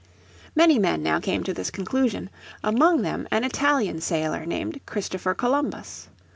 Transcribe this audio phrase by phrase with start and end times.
[0.55, 2.31] Many men now came to this conclusion,
[2.63, 6.07] among them an Italian sailor named Christopher Columbus.